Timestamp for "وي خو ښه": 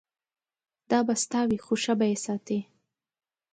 1.49-1.93